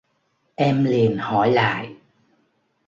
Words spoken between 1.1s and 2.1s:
hỏi lại